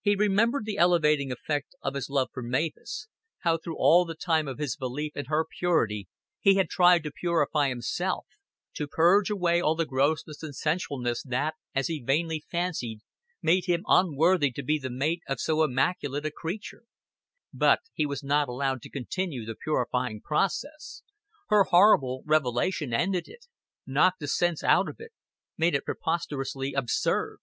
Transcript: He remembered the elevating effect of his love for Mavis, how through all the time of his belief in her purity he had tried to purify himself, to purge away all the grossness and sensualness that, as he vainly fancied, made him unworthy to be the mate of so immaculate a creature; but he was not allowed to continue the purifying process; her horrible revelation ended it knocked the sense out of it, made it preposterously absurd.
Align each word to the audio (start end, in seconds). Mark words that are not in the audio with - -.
He 0.00 0.16
remembered 0.16 0.64
the 0.64 0.78
elevating 0.78 1.30
effect 1.30 1.74
of 1.82 1.92
his 1.92 2.08
love 2.08 2.30
for 2.32 2.42
Mavis, 2.42 3.06
how 3.40 3.58
through 3.58 3.76
all 3.76 4.06
the 4.06 4.14
time 4.14 4.48
of 4.48 4.56
his 4.56 4.76
belief 4.76 5.14
in 5.14 5.26
her 5.26 5.44
purity 5.58 6.08
he 6.40 6.54
had 6.54 6.70
tried 6.70 7.02
to 7.02 7.12
purify 7.12 7.68
himself, 7.68 8.26
to 8.72 8.88
purge 8.88 9.28
away 9.28 9.60
all 9.60 9.74
the 9.74 9.84
grossness 9.84 10.42
and 10.42 10.54
sensualness 10.56 11.22
that, 11.22 11.54
as 11.74 11.88
he 11.88 12.00
vainly 12.02 12.46
fancied, 12.50 13.00
made 13.42 13.66
him 13.66 13.82
unworthy 13.86 14.50
to 14.52 14.62
be 14.62 14.78
the 14.78 14.88
mate 14.88 15.20
of 15.28 15.38
so 15.38 15.62
immaculate 15.62 16.24
a 16.24 16.30
creature; 16.30 16.84
but 17.52 17.80
he 17.92 18.06
was 18.06 18.22
not 18.24 18.48
allowed 18.48 18.80
to 18.80 18.88
continue 18.88 19.44
the 19.44 19.54
purifying 19.62 20.18
process; 20.22 21.02
her 21.50 21.64
horrible 21.64 22.22
revelation 22.24 22.94
ended 22.94 23.28
it 23.28 23.48
knocked 23.86 24.20
the 24.20 24.28
sense 24.28 24.64
out 24.64 24.88
of 24.88 24.96
it, 24.98 25.12
made 25.58 25.74
it 25.74 25.84
preposterously 25.84 26.72
absurd. 26.72 27.36